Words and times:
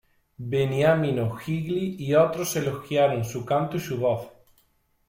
Beniamino 0.51 1.29
Gigli 1.37 1.95
y 1.99 2.15
otros 2.15 2.55
elogiaron 2.55 3.23
su 3.23 3.45
canto 3.45 3.77
y 3.77 3.81
su 3.81 3.99
voz. 3.99 4.29